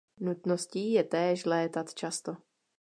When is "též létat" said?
1.03-1.93